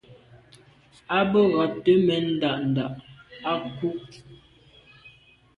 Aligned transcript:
A 1.17 1.19
be 1.31 1.39
ghubte 1.53 1.93
mèn 2.07 2.25
nda’nda’ 2.33 2.85
à 3.49 3.51
kwù. 3.77 3.89